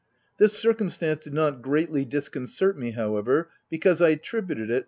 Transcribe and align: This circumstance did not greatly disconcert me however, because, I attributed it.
This 0.39 0.53
circumstance 0.53 1.25
did 1.25 1.33
not 1.35 1.61
greatly 1.61 2.05
disconcert 2.05 2.75
me 2.75 2.89
however, 2.89 3.51
because, 3.69 4.01
I 4.01 4.09
attributed 4.09 4.71
it. 4.71 4.79